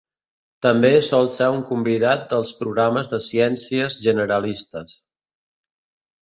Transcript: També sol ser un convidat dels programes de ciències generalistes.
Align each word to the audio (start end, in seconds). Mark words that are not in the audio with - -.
També 0.65 0.89
sol 1.07 1.27
ser 1.35 1.49
un 1.57 1.61
convidat 1.71 2.23
dels 2.31 2.53
programes 2.63 3.11
de 3.13 3.21
ciències 3.27 3.99
generalistes. 4.07 4.97